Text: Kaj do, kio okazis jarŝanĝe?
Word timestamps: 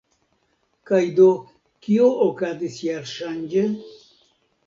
Kaj 0.91 1.01
do, 1.19 1.25
kio 1.87 2.07
okazis 2.27 2.79
jarŝanĝe? 2.87 3.67